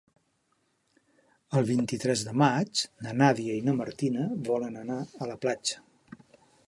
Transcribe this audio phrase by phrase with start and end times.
[1.59, 6.25] El vint-i-tres de maig na Nàdia i na Martina volen anar a la platja.